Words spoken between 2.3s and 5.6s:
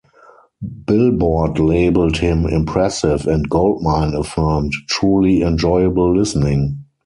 "impressive" and Goldmine affirmed, "truly